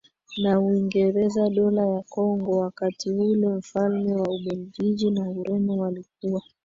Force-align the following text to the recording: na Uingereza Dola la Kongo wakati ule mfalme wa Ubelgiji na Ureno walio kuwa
na 0.43 0.59
Uingereza 0.59 1.49
Dola 1.49 1.85
la 1.85 2.01
Kongo 2.09 2.57
wakati 2.57 3.09
ule 3.11 3.47
mfalme 3.47 4.15
wa 4.15 4.27
Ubelgiji 4.29 5.11
na 5.11 5.29
Ureno 5.29 5.77
walio 5.77 6.03
kuwa 6.21 6.41